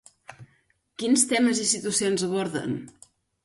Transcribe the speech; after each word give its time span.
Quins 1.03 1.27
temes 1.33 1.63
i 1.67 1.67
situacions 1.75 2.27
aborden? 2.33 2.79